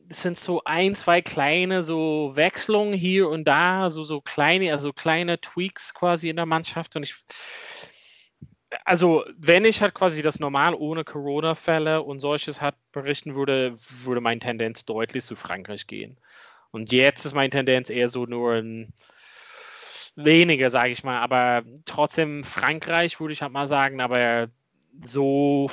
[0.09, 4.93] es sind so ein, zwei kleine so Wechselungen hier und da, so, so kleine, also
[4.93, 6.95] kleine Tweaks quasi in der Mannschaft.
[6.95, 7.17] Und ich,
[8.85, 14.21] also wenn ich halt quasi das normal ohne Corona-Fälle und solches hat berichten würde, würde
[14.21, 16.19] meine Tendenz deutlich zu Frankreich gehen.
[16.77, 18.93] Und jetzt ist meine Tendenz eher so nur ein
[20.15, 24.49] weniger, sage ich mal, aber trotzdem Frankreich würde ich halt mal sagen, aber
[25.03, 25.71] so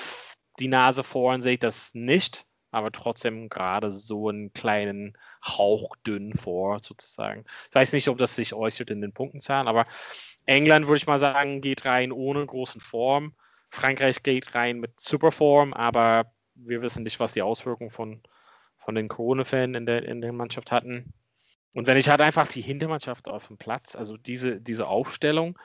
[0.60, 6.36] die Nase vorn sehe ich das nicht, aber trotzdem gerade so einen kleinen Hauch dünn
[6.36, 7.44] vor, sozusagen.
[7.68, 9.86] Ich weiß nicht, ob das sich äußert in den Punktenzahlen, aber
[10.46, 13.34] England würde ich mal sagen, geht rein ohne großen Form.
[13.70, 18.22] Frankreich geht rein mit Superform, aber wir wissen nicht, was die Auswirkungen von
[18.84, 21.14] von den Corona-Fällen in der, in der Mannschaft hatten.
[21.74, 25.58] Und wenn ich halt einfach die Hintermannschaft auf dem Platz, also diese, diese Aufstellung,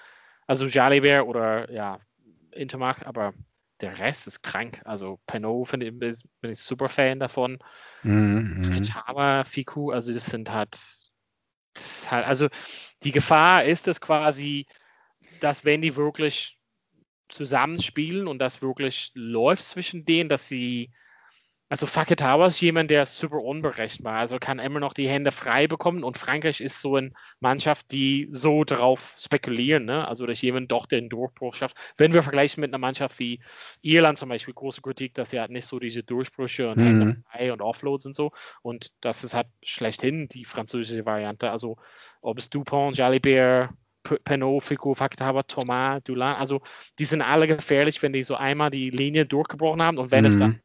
[0.46, 2.00] also Jalibert oder ja,
[2.52, 3.34] Intermach, aber
[3.80, 4.80] der Rest ist krank.
[4.84, 5.98] Also Peno finde ich,
[6.40, 7.58] bin ich super Fan davon.
[8.02, 8.62] Mhm.
[8.72, 10.78] Kitama, Fiku, also das sind halt,
[11.74, 12.48] das halt, also
[13.02, 14.66] die Gefahr ist es quasi,
[15.40, 16.58] dass wenn die wirklich
[17.28, 20.90] zusammenspielen und das wirklich läuft zwischen denen, dass sie
[21.70, 25.66] also Faketawa ist jemand, der ist super unberechenbar, also kann immer noch die Hände frei
[25.66, 30.08] bekommen und Frankreich ist so eine Mannschaft, die so darauf spekulieren, ne?
[30.08, 31.76] also dass jemand doch den Durchbruch schafft.
[31.98, 33.40] Wenn wir vergleichen mit einer Mannschaft wie
[33.82, 36.84] Irland zum Beispiel, große Kritik, dass sie halt nicht so diese Durchbrüche und mhm.
[36.84, 41.76] Hände frei und Offloads und so und das ist halt schlechthin die französische Variante, also
[42.22, 43.70] ob es Dupont, Jalibert,
[44.24, 46.62] Penot, Fico, Faktawa, Thomas, Dulan, also
[46.98, 50.30] die sind alle gefährlich, wenn die so einmal die Linie durchgebrochen haben und wenn mhm.
[50.30, 50.60] es dann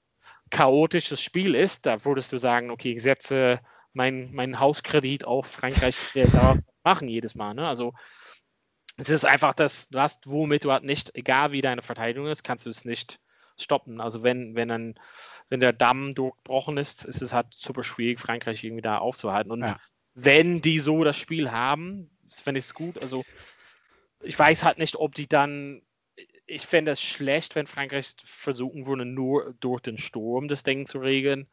[0.54, 3.60] chaotisches Spiel ist, da würdest du sagen, okay, ich setze
[3.92, 7.56] meinen mein Hauskredit auf Frankreich, der darf machen jedes Mal.
[7.56, 7.68] Ne?
[7.68, 7.94] Also
[8.98, 12.68] es ist einfach das, was, womit du halt nicht, egal wie deine Verteidigung ist, kannst
[12.68, 13.20] du es nicht
[13.58, 14.00] stoppen.
[14.00, 15.00] Also wenn, wenn ein,
[15.50, 19.52] wenn der Damm durchbrochen ist, ist es halt super schwierig, Frankreich irgendwie da aufzuhalten.
[19.52, 19.80] Und ja.
[20.14, 23.00] wenn die so das Spiel haben, finde ich es gut.
[23.00, 23.24] Also
[24.22, 25.82] ich weiß halt nicht, ob die dann
[26.46, 31.00] ich fände es schlecht, wenn Frankreich versuchen würde, nur durch den Sturm das Ding zu
[31.00, 31.48] regeln,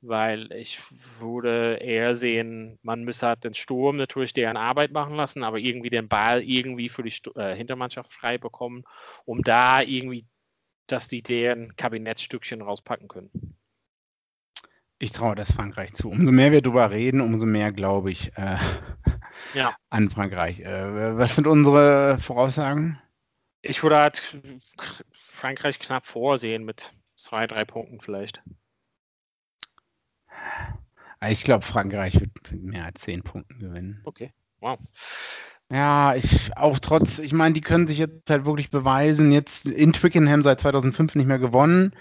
[0.00, 0.80] weil ich
[1.18, 5.90] würde eher sehen, man müsste halt den Sturm natürlich deren Arbeit machen lassen, aber irgendwie
[5.90, 8.84] den Ball irgendwie für die Stu äh, Hintermannschaft frei bekommen,
[9.24, 10.26] um da irgendwie,
[10.86, 13.30] dass die deren Kabinettstückchen rauspacken können.
[14.98, 16.08] Ich traue das Frankreich zu.
[16.08, 18.56] Umso mehr wir darüber reden, umso mehr glaube ich äh,
[19.54, 19.74] ja.
[19.90, 20.60] an Frankreich.
[20.60, 23.00] Äh, was sind unsere Voraussagen?
[23.66, 24.36] Ich würde halt
[25.10, 28.42] Frankreich knapp vorsehen mit zwei, drei Punkten vielleicht.
[31.26, 34.02] Ich glaube, Frankreich wird mit mehr als zehn Punkten gewinnen.
[34.04, 34.78] Okay, wow.
[35.70, 39.32] Ja, ich auch trotz, ich meine, die können sich jetzt halt wirklich beweisen.
[39.32, 41.94] Jetzt in Twickenham seit 2005 nicht mehr gewonnen.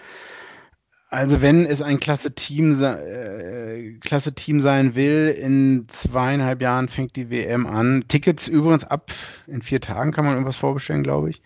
[1.14, 7.16] Also wenn es ein klasse Team, äh, klasse Team sein will, in zweieinhalb Jahren fängt
[7.16, 8.06] die WM an.
[8.08, 9.12] Tickets übrigens ab
[9.46, 11.44] in vier Tagen kann man irgendwas vorbestellen, glaube ich.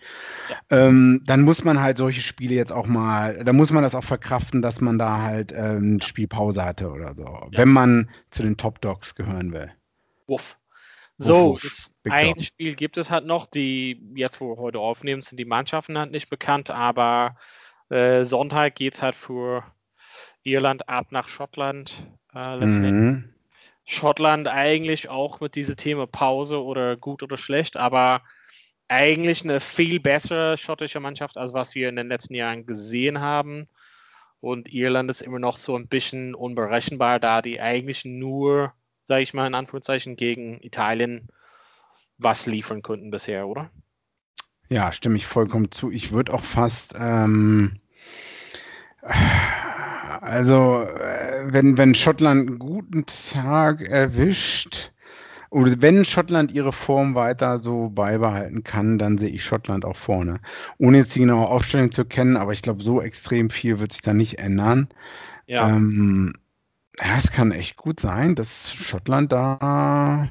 [0.48, 0.86] Ja.
[0.86, 4.04] Ähm, dann muss man halt solche Spiele jetzt auch mal, da muss man das auch
[4.04, 7.48] verkraften, dass man da halt ähm, Spielpause hatte oder so, ja.
[7.50, 9.70] wenn man zu den Top Dogs gehören will.
[10.26, 10.56] Wuff.
[11.18, 12.42] So, Uff, ein Dog.
[12.42, 16.10] Spiel gibt es halt noch, die jetzt, wo wir heute aufnehmen, sind die Mannschaften halt
[16.10, 17.36] nicht bekannt, aber
[17.90, 19.64] äh, Sonntag geht es halt für
[20.42, 22.06] Irland ab nach Schottland.
[22.34, 22.92] Äh, letztendlich.
[22.92, 23.34] Mhm.
[23.84, 28.22] Schottland eigentlich auch mit diesem Thema Pause oder gut oder schlecht, aber
[28.86, 33.68] eigentlich eine viel bessere schottische Mannschaft, als was wir in den letzten Jahren gesehen haben.
[34.40, 38.72] Und Irland ist immer noch so ein bisschen unberechenbar, da die eigentlich nur,
[39.04, 41.28] sage ich mal in Anführungszeichen, gegen Italien
[42.18, 43.70] was liefern konnten bisher, oder?
[44.68, 45.90] Ja, stimme ich vollkommen zu.
[45.90, 47.76] Ich würde auch fast, ähm,
[50.20, 54.92] also äh, wenn, wenn Schottland einen guten Tag erwischt,
[55.50, 60.40] oder wenn Schottland ihre Form weiter so beibehalten kann, dann sehe ich Schottland auch vorne.
[60.76, 64.02] Ohne jetzt die genaue Aufstellung zu kennen, aber ich glaube, so extrem viel wird sich
[64.02, 64.88] da nicht ändern.
[65.46, 65.70] Ja.
[65.70, 66.34] Ähm,
[67.00, 70.28] ja, es kann echt gut sein, dass Schottland da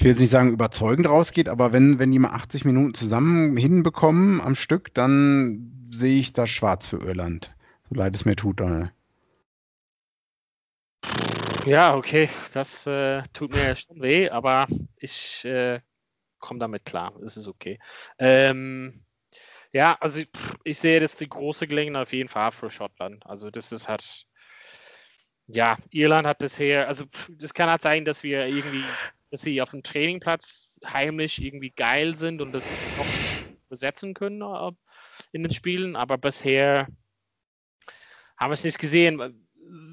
[0.00, 3.54] ich will jetzt nicht sagen, überzeugend rausgeht, aber wenn, wenn die mal 80 Minuten zusammen
[3.58, 7.52] hinbekommen am Stück, dann sehe ich das schwarz für Irland.
[7.90, 8.94] So leid es mir tut, Donald.
[11.66, 15.80] Ja, okay, das äh, tut mir schon weh, aber ich äh,
[16.38, 17.12] komme damit klar.
[17.22, 17.78] Es ist okay.
[18.18, 19.02] Ähm,
[19.70, 20.30] ja, also ich,
[20.64, 23.26] ich, sehe das die große Gelegenheit auf jeden Fall für Schottland.
[23.26, 24.24] Also das ist halt,
[25.46, 28.82] ja, Irland hat bisher, also das kann halt sein, dass wir irgendwie
[29.30, 32.64] dass sie auf dem Trainingplatz heimlich irgendwie geil sind und das
[32.96, 33.06] noch
[33.68, 34.72] besetzen können äh,
[35.32, 36.88] in den Spielen, aber bisher
[38.36, 39.46] haben wir es nicht gesehen.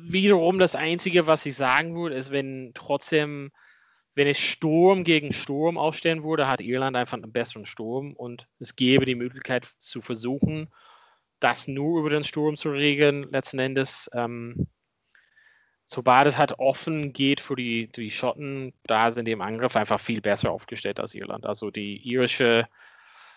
[0.10, 3.52] Wiederum das Einzige, was ich sagen würde, ist, wenn trotzdem,
[4.16, 8.76] wenn es Sturm gegen Sturm aufstellen würde, hat Irland einfach einen besseren Sturm und es
[8.76, 10.70] gäbe die Möglichkeit zu versuchen,
[11.40, 14.10] das nur über den Sturm zu regeln, letzten Endes.
[14.14, 14.68] Ähm,
[15.88, 20.02] sobald es halt offen geht für die, die Schotten, da sind die im Angriff einfach
[20.02, 21.46] viel besser aufgestellt als Irland.
[21.46, 22.68] Also die irische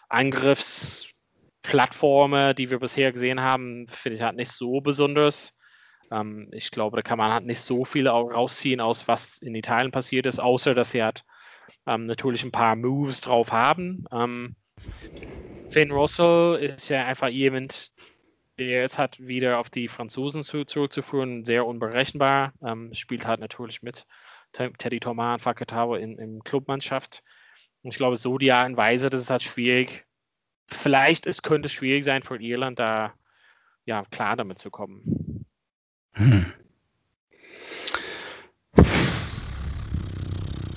[0.09, 5.55] Angriffsplattform, die wir bisher gesehen haben, finde ich halt nicht so besonders.
[6.11, 9.93] Ähm, ich glaube, da kann man halt nicht so viel rausziehen aus, was in Italien
[9.93, 11.25] passiert ist, außer dass sie halt
[11.87, 14.07] ähm, natürlich ein paar Moves drauf haben.
[14.11, 14.57] Ähm,
[15.69, 17.93] Finn Russell ist ja einfach jemand,
[18.61, 23.83] der ist halt wieder auf die Franzosen zu, zurückzuführen, sehr unberechenbar, ähm, spielt halt natürlich
[23.83, 24.07] mit
[24.53, 27.23] Teddy Thomas, Fakatawa in, in Clubmannschaft.
[27.83, 30.05] Und ich glaube, so die Art und Weise, das ist halt schwierig.
[30.67, 33.15] Vielleicht es könnte es schwierig sein für Irland, da
[33.87, 35.47] ja klar damit zu kommen.
[36.13, 36.53] Hm.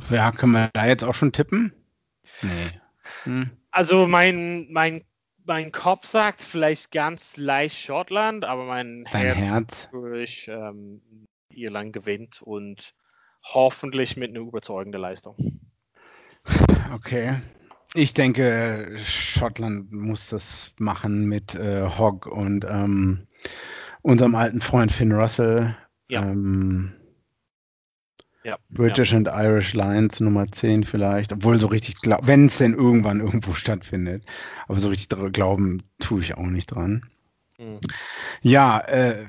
[0.09, 1.73] Ja, können wir da jetzt auch schon tippen?
[2.41, 2.69] Nee.
[3.23, 3.49] Hm.
[3.71, 5.03] Also mein, mein,
[5.45, 9.89] mein Kopf sagt vielleicht ganz leicht Schottland, aber mein Dein Herz, Herz.
[9.91, 11.01] Durch, ähm,
[11.49, 12.93] Irland gewinnt und
[13.43, 15.61] hoffentlich mit einer überzeugenden Leistung.
[16.93, 17.41] Okay.
[17.95, 23.27] Ich denke, Schottland muss das machen mit äh, Hogg und ähm,
[24.01, 25.75] unserem alten Freund Finn Russell.
[26.07, 26.23] Ja.
[26.23, 26.95] Ähm,
[28.43, 29.17] ja, British ja.
[29.17, 34.23] and Irish Lions Nummer 10 vielleicht, obwohl so richtig, wenn es denn irgendwann irgendwo stattfindet.
[34.67, 37.09] Aber so richtig glauben tue ich auch nicht dran.
[37.57, 37.79] Mhm.
[38.41, 39.25] Ja, äh,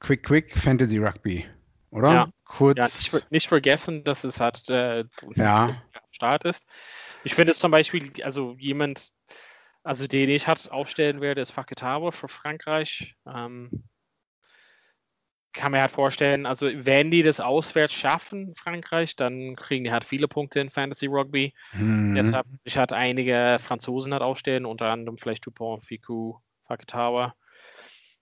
[0.00, 1.46] Quick Quick Fantasy Rugby,
[1.90, 2.12] oder?
[2.12, 2.78] Ja, Kurz.
[2.78, 5.64] Ja, nicht, nicht vergessen, dass es halt äh, ja.
[5.64, 5.76] am
[6.12, 6.64] Start ist.
[7.24, 9.10] Ich finde es zum Beispiel, also jemand,
[9.82, 13.16] also den ich halt aufstellen werde, ist Faketabo für Frankreich.
[13.26, 13.70] Ähm,
[15.54, 20.04] kann mir halt vorstellen, also wenn die das auswärts schaffen, Frankreich, dann kriegen die halt
[20.04, 21.54] viele Punkte in Fantasy Rugby.
[21.78, 22.14] Mhm.
[22.14, 26.34] Deshalb ich halt einige Franzosen halt aufstellen, unter anderem vielleicht Dupont, Fiku,
[26.66, 27.34] Faketawa.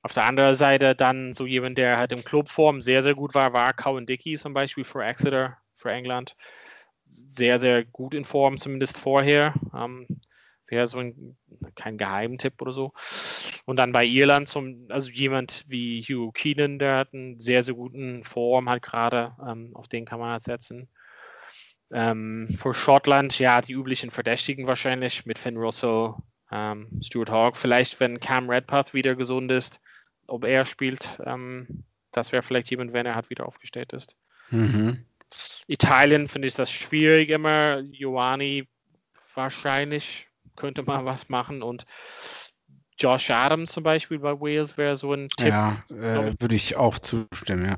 [0.03, 3.53] Auf der anderen Seite dann so jemand, der halt im Clubform sehr, sehr gut war,
[3.53, 6.37] war Cowan Dickey zum Beispiel für Exeter, für England.
[7.07, 9.55] Sehr, sehr gut in Form, zumindest vorher.
[9.75, 10.07] Ähm,
[10.73, 11.37] wäre so ein,
[11.77, 12.93] kein Geheimtipp oder so.
[13.65, 17.75] Und dann bei Irland zum, also jemand wie Hugh Keenan, der hat einen sehr, sehr
[17.75, 20.89] guten Form halt gerade, ähm, auf den kann man halt setzen.
[21.93, 26.15] Ähm, für Schottland, ja, die üblichen Verdächtigen wahrscheinlich mit Finn Russell,
[26.51, 27.59] ähm, Stuart Hogg.
[27.59, 29.81] Vielleicht, wenn Cam Redpath wieder gesund ist,
[30.27, 34.17] ob er spielt, ähm, das wäre vielleicht jemand, wenn er halt wieder aufgestellt ist.
[34.51, 35.05] Mhm.
[35.67, 37.81] Italien finde ich das schwierig immer.
[37.81, 38.69] Joani
[39.35, 41.87] wahrscheinlich könnte man was machen und
[42.99, 45.49] Josh Adams zum Beispiel bei Wales wäre so ein Tipp.
[45.49, 47.77] Ja, äh, würde ich auch zustimmen, ja.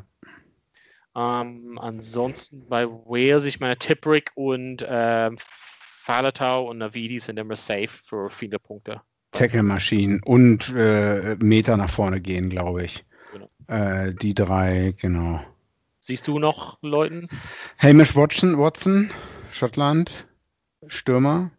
[1.17, 7.89] Ähm, ansonsten bei Wales, ich meine, Tiprick und ähm, Falatau und Navidi sind immer safe
[7.89, 9.01] für viele Punkte.
[9.31, 13.05] Tackle-Maschinen und äh, Meter nach vorne gehen, glaube ich.
[13.33, 13.49] Genau.
[13.69, 15.41] Äh, die drei, genau.
[16.01, 17.29] Siehst du noch Leuten?
[17.79, 19.11] Hamish Watson, Watson
[19.53, 20.27] Schottland,
[20.89, 21.51] Stürmer.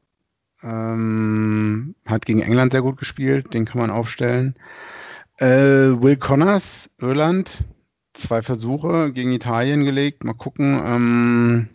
[0.63, 4.55] Ähm, hat gegen England sehr gut gespielt, den kann man aufstellen.
[5.37, 7.63] Äh, Will Connors, Irland,
[8.13, 10.23] zwei Versuche gegen Italien gelegt.
[10.23, 10.81] Mal gucken.
[10.85, 11.69] Ähm,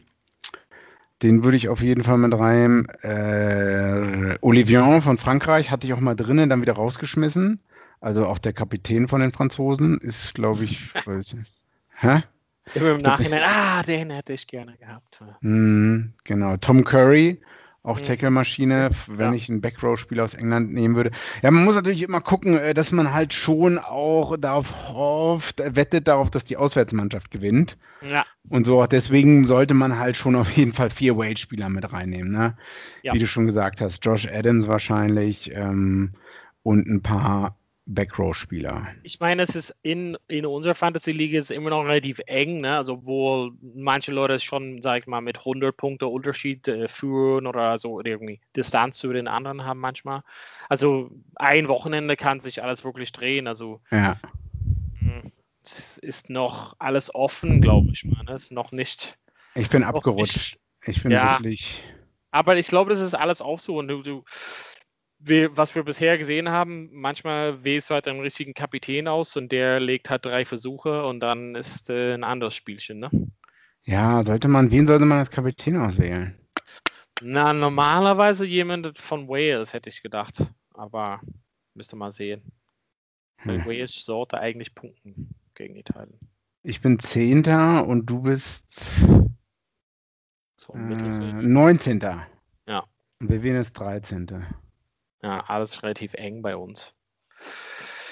[1.23, 2.87] den würde ich auf jeden Fall mit rein.
[3.03, 7.61] Äh, Olivier von Frankreich hatte ich auch mal drinnen, dann wieder rausgeschmissen.
[8.01, 11.37] Also auch der Kapitän von den Franzosen ist, glaube ich, weiß.
[11.97, 12.23] Hä?
[12.75, 15.21] Im Nachhinein, ah, den hätte ich gerne gehabt.
[15.41, 16.57] Mm, genau.
[16.57, 17.41] Tom Curry
[17.83, 18.05] auch mhm.
[18.05, 19.33] Tackle-Maschine, wenn ja.
[19.33, 21.13] ich einen Backrow-Spieler aus England nehmen würde.
[21.43, 25.75] Ja, man muss natürlich immer gucken, äh, dass man halt schon auch darauf hofft, äh,
[25.77, 27.79] wettet darauf, dass die Auswärtsmannschaft gewinnt.
[28.03, 28.27] Ja.
[28.49, 32.57] Und so, deswegen sollte man halt schon auf jeden Fall vier Wade-Spieler mit reinnehmen, ne?
[33.03, 33.15] Ja.
[33.15, 36.13] Wie du schon gesagt hast, Josh Adams wahrscheinlich ähm,
[36.63, 37.57] und ein paar
[37.95, 38.87] Backrow-Spieler.
[39.03, 42.77] Ich meine, es ist in, in unserer Fantasy-Liga immer noch relativ eng, ne?
[42.77, 47.79] also wo manche Leute schon, sag ich mal, mit 100 Punkte Unterschied äh, führen oder
[47.79, 50.23] so irgendwie Distanz zu den anderen haben manchmal.
[50.69, 54.17] Also ein Wochenende kann sich alles wirklich drehen, also ja.
[55.01, 55.33] Hm,
[55.65, 58.23] es ist noch alles offen, glaube ich mal.
[58.23, 58.35] Ne?
[58.35, 59.19] Es ist noch nicht.
[59.57, 60.59] Ich bin abgerutscht.
[60.87, 61.85] Nicht, ich bin ja, wirklich.
[62.31, 64.25] Aber ich glaube, das ist alles auch so und du, du
[65.21, 69.53] wir, was wir bisher gesehen haben, manchmal wählst du halt einen richtigen Kapitän aus und
[69.53, 73.11] der legt halt drei Versuche und dann ist äh, ein anderes Spielchen, ne?
[73.85, 76.39] Ja, sollte man, wen sollte man als Kapitän auswählen?
[77.23, 80.47] Na, normalerweise jemand von Wales, hätte ich gedacht.
[80.75, 81.21] Aber
[81.75, 82.43] müsste mal sehen.
[83.39, 83.67] Hm.
[83.67, 86.19] Wales sollte eigentlich punkten gegen Italien.
[86.63, 88.71] Ich bin Zehnter und du bist
[90.57, 92.01] so, äh, 19.
[92.67, 92.85] Ja.
[93.19, 94.47] Und wir ist 13.
[95.23, 96.95] Ja, alles relativ eng bei uns.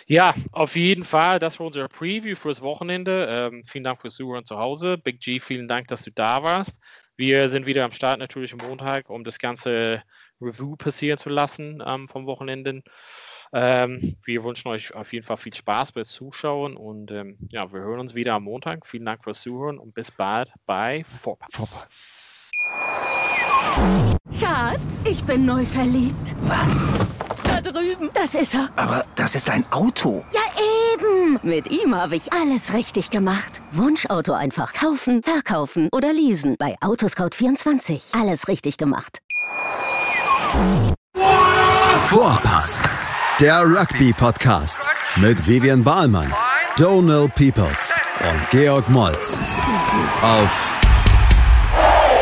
[0.07, 3.27] Ja, auf jeden Fall, das war unser Preview fürs Wochenende.
[3.29, 4.97] Ähm, vielen Dank fürs Zuhören zu Hause.
[4.97, 6.81] Big G, vielen Dank, dass du da warst.
[7.17, 10.03] Wir sind wieder am Start natürlich am Montag, um das ganze
[10.41, 12.83] Review passieren zu lassen ähm, vom Wochenende.
[13.53, 17.81] Ähm, wir wünschen euch auf jeden Fall viel Spaß beim Zuschauen und ähm, ja, wir
[17.81, 18.87] hören uns wieder am Montag.
[18.87, 21.55] Vielen Dank fürs Zuhören und bis bald bei Vorpass.
[21.55, 22.18] Vorpass.
[24.39, 26.35] Schatz, ich bin neu verliebt.
[26.43, 26.89] Was?
[27.45, 28.11] Da drüben.
[28.15, 28.69] Das ist er.
[28.77, 30.25] Aber das ist ein Auto.
[30.33, 30.41] Ja,
[30.95, 31.39] eben.
[31.43, 33.61] Mit ihm habe ich alles richtig gemacht.
[33.73, 36.57] Wunschauto einfach kaufen, verkaufen oder leasen.
[36.59, 38.19] Bei Autoscout24.
[38.21, 39.19] Alles richtig gemacht.
[42.07, 42.89] Vorpass.
[43.41, 46.35] Der Rugby-Podcast mit Vivian Bahlmann,
[46.77, 49.39] Donal Peoples und Georg Moltz
[50.23, 50.78] auf